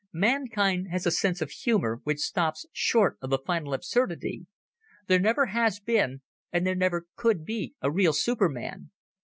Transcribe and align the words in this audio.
Mankind 0.13 0.87
has 0.89 1.05
a 1.05 1.11
sense 1.11 1.41
of 1.41 1.51
humour 1.51 1.99
which 2.05 2.17
stops 2.21 2.65
short 2.73 3.19
of 3.21 3.29
the 3.29 3.37
final 3.37 3.71
absurdity. 3.71 4.47
There 5.05 5.19
never 5.19 5.45
has 5.45 5.79
been, 5.79 6.23
and 6.51 6.65
there 6.65 6.73
never 6.73 7.05
could 7.15 7.45
be 7.45 7.75
a 7.81 7.91
real 7.91 8.13
Superman 8.13 8.89